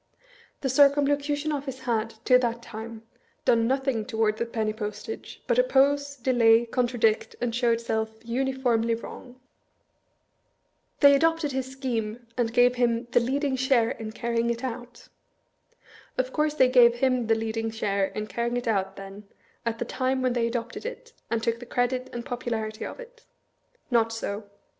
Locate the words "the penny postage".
4.37-5.43